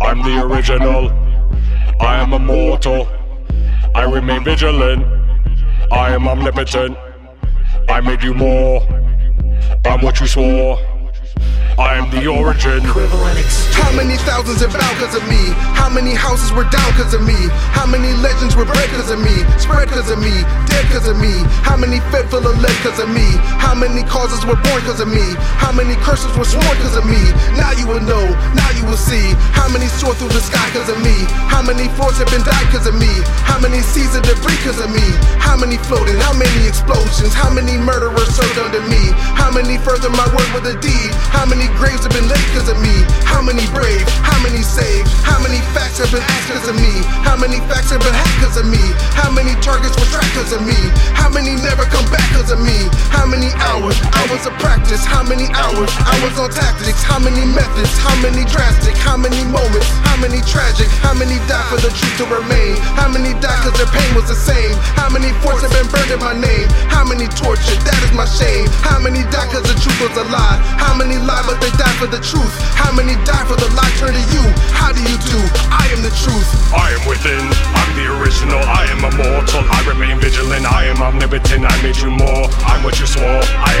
I'm 0.00 0.22
the 0.22 0.42
original. 0.42 1.10
I 2.00 2.16
am 2.16 2.32
immortal. 2.32 3.08
I 3.94 4.04
remain 4.04 4.42
vigilant. 4.42 5.04
I 5.92 6.14
am 6.14 6.26
omnipotent. 6.26 6.96
I 7.88 8.00
made 8.00 8.22
you 8.22 8.32
more. 8.32 8.80
I'm 9.84 10.00
what 10.00 10.18
you 10.20 10.26
swore. 10.26 10.78
I 11.80 11.96
am 11.96 12.12
the 12.12 12.28
origin. 12.28 12.84
How 12.84 13.88
many 13.96 14.20
thousands 14.28 14.60
have 14.60 14.68
bowed 14.68 14.96
cause 15.00 15.16
of 15.16 15.24
me? 15.32 15.40
How 15.72 15.88
many 15.88 16.12
houses 16.12 16.52
were 16.52 16.68
down 16.68 16.92
cause 16.92 17.16
of 17.16 17.24
me? 17.24 17.48
How 17.72 17.88
many 17.88 18.12
legends 18.20 18.52
were 18.52 18.68
bred 18.68 18.84
cause 18.92 19.08
of 19.08 19.16
me? 19.16 19.32
Spread 19.56 19.88
cause 19.88 20.12
of 20.12 20.20
me, 20.20 20.44
dead 20.68 20.84
cause 20.92 21.08
of 21.08 21.16
me. 21.16 21.32
How 21.64 21.80
many 21.80 22.04
fed 22.12 22.28
full 22.28 22.44
of 22.44 22.60
lead 22.60 22.76
cause 22.84 23.00
of 23.00 23.08
me? 23.08 23.24
How 23.56 23.72
many 23.72 24.04
causes 24.04 24.44
were 24.44 24.60
born 24.60 24.84
cause 24.84 25.00
of 25.00 25.08
me? 25.08 25.24
How 25.56 25.72
many 25.72 25.96
curses 26.04 26.28
were 26.36 26.44
sworn 26.44 26.76
cause 26.84 27.00
of 27.00 27.08
me? 27.08 27.24
Now 27.56 27.72
you 27.72 27.88
will 27.88 28.04
know, 28.04 28.28
now 28.52 28.70
you 28.76 28.84
will 28.84 29.00
see. 29.00 29.32
How 29.56 29.72
many 29.72 29.88
soar 29.88 30.12
through 30.12 30.36
the 30.36 30.44
sky 30.44 30.68
cause 30.76 30.92
of 30.92 31.00
me? 31.00 31.16
How 31.48 31.64
many 31.64 31.88
floors 31.96 32.20
have 32.20 32.28
been 32.28 32.44
died 32.44 32.68
cause 32.68 32.92
of 32.92 32.94
me? 33.00 33.08
How 33.48 33.56
many 33.56 33.80
seas 33.80 34.12
of 34.12 34.20
debris 34.28 34.60
cause 34.68 34.84
of 34.84 34.92
me? 34.92 35.08
How 35.40 35.56
many 35.56 35.80
floating? 35.88 36.20
How 36.20 36.36
many 36.36 36.68
explosions? 36.68 37.32
How 37.32 37.48
many 37.48 37.80
murderers? 37.80 38.19
How 39.50 39.58
many 39.58 39.82
further 39.82 40.06
my 40.14 40.22
word 40.30 40.46
with 40.54 40.70
a 40.70 40.78
deed? 40.78 41.10
How 41.34 41.42
many 41.42 41.66
graves 41.74 42.06
have 42.06 42.14
been 42.14 42.30
laid 42.30 42.46
cause 42.54 42.70
of 42.70 42.78
me? 42.78 43.02
How 43.26 43.42
many 43.42 43.66
brave? 43.74 44.06
How 44.22 44.38
many 44.46 44.62
saved? 44.62 45.10
How 45.26 45.42
many 45.42 45.58
facts 45.74 45.98
have 45.98 46.06
been 46.14 46.22
asked 46.22 46.54
cause 46.54 46.70
of 46.70 46.78
me? 46.78 47.02
How 47.26 47.34
many 47.34 47.58
facts 47.66 47.90
have 47.90 47.98
been 47.98 48.14
hacked 48.14 48.38
cause 48.46 48.62
of 48.62 48.70
me? 48.70 48.78
How 49.18 49.26
many 49.26 49.58
targets 49.58 49.98
were 49.98 50.06
tracked 50.06 50.38
of. 55.00 55.10
How 55.10 55.22
many 55.22 55.48
hours? 55.52 55.90
Hours 56.04 56.36
on 56.38 56.50
tactics. 56.50 57.02
How 57.02 57.18
many 57.18 57.44
methods? 57.44 57.92
How 57.98 58.14
many 58.22 58.44
drastic? 58.44 58.96
How 58.96 59.16
many 59.16 59.44
moments? 59.44 59.88
How 60.04 60.16
many 60.20 60.40
tragic? 60.42 60.88
How 61.00 61.14
many 61.14 61.36
died 61.48 61.66
for 61.68 61.80
the 61.80 61.90
truth 61.92 62.16
to 62.18 62.26
remain? 62.26 62.76
How 62.96 63.08
many 63.08 63.32
died 63.40 63.60
cause 63.64 63.76
their 63.76 63.90
pain 63.90 64.14
was 64.14 64.28
the 64.28 64.36
same? 64.36 64.74
How 64.96 65.08
many 65.08 65.32
forts 65.40 65.62
have 65.62 65.72
been 65.72 65.88
burned 65.88 66.10
in 66.10 66.20
my 66.20 66.34
name? 66.34 66.68
How 66.88 67.04
many 67.04 67.28
tortured? 67.28 67.80
That 67.84 68.00
is 68.04 68.12
my 68.12 68.26
shame. 68.26 68.66
How 68.84 68.98
many 69.00 69.22
died 69.30 69.50
cause 69.52 69.64
the 69.64 69.76
truth 69.78 69.98
was 70.00 70.14
a 70.16 70.26
lie? 70.28 70.58
How 70.76 70.96
many 70.96 71.16
lie 71.16 71.44
but 71.46 71.60
they 71.60 71.72
die 71.76 71.96
for 72.00 72.08
the 72.08 72.20
truth? 72.20 72.52
How 72.76 72.92
many 72.92 73.16
die 73.24 73.44
for 73.46 73.56
the 73.56 73.68
lie 73.76 73.92
turn 74.00 74.12
to 74.12 74.24
you? 74.34 74.44
How 74.74 74.92
do 74.92 75.00
you 75.00 75.18
do? 75.28 75.40
I 75.72 75.88
am 75.94 76.02
the 76.02 76.12
truth. 76.24 76.48
I 76.74 76.92
am 76.96 77.02
within. 77.08 77.44
I'm 77.76 77.90
the 77.96 78.06
original. 78.20 78.60
I 78.60 78.88
am 78.92 79.00
immortal. 79.04 79.62
I 79.68 79.80
remain 79.88 80.20
vigilant. 80.20 80.66
I 80.66 80.86
am 80.90 81.00
omnipotent. 81.00 81.64
I 81.64 81.74
made 81.82 81.96
you 81.98 82.10
more. 82.10 82.46
I'm 82.66 82.82
what 82.82 82.98
you 82.98 83.06
swore. 83.06 83.42
I 83.44 83.72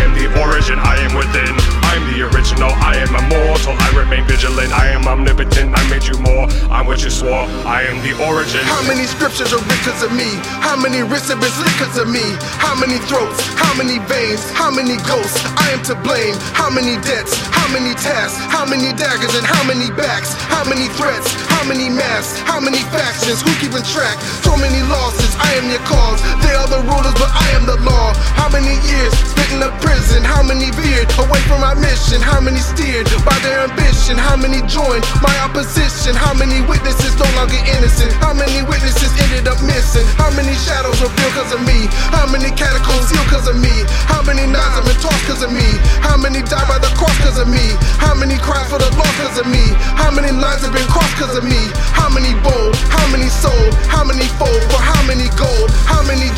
origin. 0.70 0.86
I 0.86 0.96
am 1.02 1.14
within. 1.16 1.54
I'm 1.90 2.02
the 2.14 2.22
original. 2.30 2.70
I 2.70 2.96
am 2.96 3.10
immortal. 3.14 3.74
I 3.74 3.88
remain 3.98 4.24
vigilant. 4.26 4.72
I 4.72 4.88
am 4.94 5.06
omnipotent. 5.06 5.74
I 5.74 5.82
made 5.90 6.04
you 6.06 6.16
more. 6.22 6.46
I'm 6.70 6.86
what 6.86 7.02
you 7.02 7.10
swore. 7.10 7.46
I 7.66 7.82
am 7.90 7.98
the 8.02 8.14
origin. 8.26 8.62
How 8.64 8.82
many 8.86 9.06
scriptures 9.06 9.52
are 9.52 9.62
written 9.62 9.94
of 10.04 10.12
me? 10.14 10.30
How 10.62 10.76
many 10.76 11.02
wrists 11.02 11.28
have 11.28 11.40
been 11.40 11.50
slit 11.50 11.74
cause 11.78 11.98
of 11.98 12.08
me? 12.08 12.22
How 12.62 12.78
many 12.78 12.98
throats? 13.10 13.42
How 13.58 13.74
many 13.76 13.98
veins? 14.06 14.42
How 14.54 14.70
many 14.70 14.96
ghosts? 15.06 15.42
I 15.58 15.74
am 15.74 15.82
to 15.90 15.94
blame. 16.06 16.34
How 16.54 16.70
many 16.70 16.94
debts? 17.02 17.34
How 17.50 17.66
many 17.72 17.94
tasks? 17.94 18.38
How 18.38 18.64
many 18.64 18.94
daggers 18.94 19.34
and 19.34 19.44
how 19.44 19.62
many 19.66 19.90
backs? 19.90 20.34
How 20.46 20.62
many 20.64 20.86
threats? 20.94 21.34
How 21.50 21.66
many 21.66 21.90
masks? 21.90 22.38
How 22.46 22.60
many 22.60 22.82
factions? 22.94 23.42
Who 23.42 23.50
keeping 23.58 23.82
track? 23.90 24.16
So 24.46 24.56
many 24.56 24.80
losses. 24.86 25.29
Your 25.70 25.78
cause. 25.86 26.18
They 26.42 26.50
are 26.58 26.66
the 26.66 26.82
rulers, 26.82 27.14
but 27.14 27.30
I 27.30 27.46
am 27.54 27.62
the 27.62 27.78
law. 27.86 28.10
How 28.34 28.50
many 28.50 28.74
years 28.90 29.14
spent 29.22 29.54
in 29.54 29.62
a 29.62 29.70
prison? 29.78 30.26
How 30.26 30.42
many 30.42 30.74
veered 30.74 31.06
away 31.22 31.38
from 31.46 31.62
my 31.62 31.78
mission? 31.78 32.18
How 32.18 32.42
many 32.42 32.58
steered 32.58 33.06
by 33.22 33.38
their 33.46 33.70
ambition? 33.70 34.18
How 34.18 34.34
many 34.34 34.66
joined 34.66 35.06
my 35.22 35.30
opposition? 35.46 36.18
How 36.18 36.34
many 36.34 36.58
witnesses 36.66 37.14
no 37.14 37.28
longer 37.38 37.54
innocent? 37.70 38.10
How 38.18 38.34
many 38.34 38.66
witnesses 38.66 39.14
ended 39.22 39.46
up 39.46 39.62
missing? 39.62 40.02
How 40.18 40.34
many 40.34 40.58
shadows 40.58 40.98
revealed 40.98 41.38
cause 41.38 41.54
of 41.54 41.62
me? 41.62 41.86
How 42.10 42.26
many 42.26 42.50
catacombs 42.50 43.06
sealed 43.06 43.30
cause 43.30 43.46
of 43.46 43.54
me? 43.54 43.70
How 44.10 44.26
many 44.26 44.50
knives 44.50 44.74
have 44.74 44.86
been 44.90 44.98
tossed 44.98 45.22
cause 45.30 45.46
of 45.46 45.54
me? 45.54 45.70
How 46.02 46.18
many 46.18 46.42
died 46.50 46.66
by 46.66 46.82
the 46.82 46.90
cross 46.98 47.14
cause 47.22 47.38
of 47.38 47.46
me? 47.46 47.78
How 48.02 48.18
many 48.18 48.42
cried 48.42 48.66
for 48.66 48.82
the 48.82 48.90
law 48.98 49.06
cause 49.22 49.38
of 49.38 49.46
me? 49.46 49.62
How 49.94 50.10
many 50.10 50.34
lines 50.34 50.66
have 50.66 50.74
been 50.74 50.90
crossed 50.90 51.14
cause 51.14 51.38
of 51.38 51.46
me? 51.46 51.62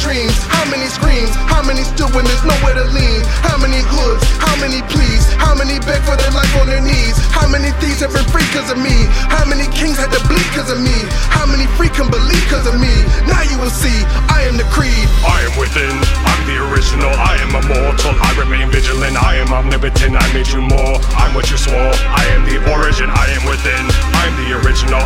Dreams? 0.02 0.34
How 0.50 0.66
many 0.66 0.90
screams? 0.90 1.30
How 1.46 1.62
many 1.62 1.86
stood 1.86 2.10
when 2.10 2.26
there's 2.26 2.42
nowhere 2.42 2.74
to 2.74 2.86
lean? 2.90 3.22
How 3.46 3.56
many 3.56 3.78
hoods? 3.86 4.26
How 4.42 4.52
many 4.58 4.82
pleas? 4.90 5.22
How 5.38 5.54
many 5.54 5.78
beg 5.86 6.02
for 6.02 6.18
their 6.18 6.34
life 6.34 6.50
on 6.58 6.66
their 6.66 6.82
knees? 6.82 7.14
How 7.30 7.46
many 7.46 7.70
thieves 7.78 8.02
have 8.02 8.10
been 8.10 8.26
free 8.34 8.46
cause 8.50 8.68
of 8.74 8.78
me? 8.82 9.06
How 9.30 9.46
many 9.46 9.70
kings 9.70 9.96
had 9.96 10.10
to 10.10 10.20
bleed 10.26 10.50
cause 10.58 10.74
of 10.74 10.82
me? 10.82 10.98
How 11.30 11.46
many 11.46 11.70
free 11.78 11.88
can 11.88 12.10
believe 12.10 12.42
cause 12.50 12.66
of 12.66 12.76
me? 12.82 12.90
Now 13.30 13.46
you 13.46 13.56
will 13.62 13.70
see, 13.70 13.94
I 14.26 14.42
am 14.50 14.58
the 14.58 14.66
creed. 14.74 15.06
I 15.22 15.46
am 15.46 15.54
within. 15.54 15.94
I'm 16.26 16.42
the 16.50 16.58
original. 16.66 17.14
I 17.14 17.38
am 17.38 17.54
immortal. 17.54 18.12
I 18.18 18.34
remain 18.34 18.74
vigilant. 18.74 19.14
I 19.14 19.38
am 19.38 19.54
omnipotent. 19.54 20.18
I 20.18 20.26
made 20.34 20.50
you 20.50 20.66
more. 20.66 20.98
I'm 21.14 21.30
what 21.30 21.46
you 21.46 21.56
swore. 21.56 21.94
I 22.10 22.26
am 22.34 22.42
the 22.42 22.58
origin. 22.74 23.06
I 23.06 23.30
am 23.38 23.46
within. 23.46 23.86
I'm 24.18 24.34
the 24.42 24.58
original. 24.58 24.98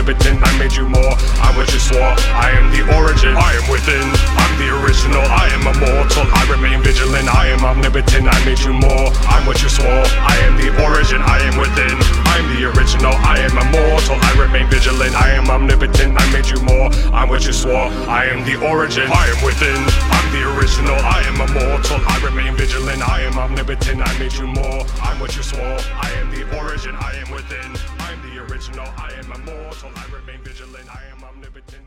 Omnipotent. 0.00 0.40
I 0.42 0.58
made 0.58 0.72
you 0.72 0.88
more. 0.88 1.12
I'm 1.44 1.56
what 1.56 1.68
you 1.72 1.78
swore. 1.78 2.16
I 2.32 2.50
am 2.56 2.72
the 2.72 2.80
origin. 2.96 3.36
I 3.36 3.52
am 3.60 3.68
within. 3.68 4.00
I'm 4.40 4.52
the 4.56 4.72
original. 4.80 5.20
I 5.20 5.52
am 5.52 5.68
immortal. 5.68 6.24
I 6.24 6.42
remain 6.48 6.82
vigilant. 6.82 7.28
I 7.28 7.48
am 7.48 7.64
omnipotent. 7.64 8.24
I 8.24 8.38
made 8.44 8.60
you 8.60 8.72
more. 8.72 9.12
I'm 9.28 9.44
what 9.44 9.62
you 9.62 9.68
swore. 9.68 10.04
I 10.24 10.36
am 10.48 10.56
the 10.56 10.72
origin. 10.80 11.20
I 11.20 11.38
am 11.44 11.60
within. 11.60 11.92
I'm 12.32 12.46
the 12.56 12.72
original. 12.72 13.12
I 13.12 13.44
am 13.44 13.52
immortal. 13.60 14.16
I 14.16 14.32
remain 14.40 14.68
vigilant. 14.72 15.14
I 15.14 15.36
am 15.36 15.50
omnipotent. 15.50 16.16
I 16.16 16.24
made 16.32 16.48
you 16.48 16.60
more. 16.64 16.88
I'm 17.12 17.28
what 17.28 17.44
you 17.44 17.52
swore. 17.52 17.92
I 18.08 18.24
am 18.24 18.44
the 18.48 18.56
origin. 18.56 19.04
I 19.12 19.28
am 19.28 19.44
within. 19.44 19.76
I'm 20.16 20.26
original. 20.60 20.96
I 20.96 21.22
am 21.22 21.40
immortal. 21.40 22.00
I 22.06 22.20
remain 22.22 22.54
vigilant. 22.54 23.00
I 23.08 23.22
am 23.22 23.38
omnipotent. 23.38 24.02
I 24.06 24.18
made 24.18 24.32
you 24.34 24.46
more. 24.46 24.84
I'm 25.00 25.18
what 25.18 25.34
you 25.36 25.42
swore. 25.42 25.78
I 26.06 26.10
am 26.20 26.30
the 26.30 26.42
origin. 26.58 26.94
I 26.96 27.12
am 27.16 27.30
within. 27.30 27.70
I'm 27.98 28.20
the 28.28 28.42
original. 28.44 28.86
I 28.96 29.12
am 29.18 29.32
immortal. 29.32 29.90
I 29.96 30.04
remain 30.12 30.42
vigilant. 30.42 30.88
I 30.94 31.02
am 31.12 31.24
omnipotent. 31.24 31.80